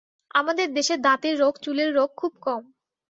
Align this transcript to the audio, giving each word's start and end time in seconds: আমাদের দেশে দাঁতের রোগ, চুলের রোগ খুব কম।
আমাদের 0.35 0.67
দেশে 0.73 0.95
দাঁতের 0.97 1.35
রোগ, 1.39 1.53
চুলের 1.61 1.89
রোগ 1.95 2.09
খুব 2.17 2.33
কম। 2.41 2.61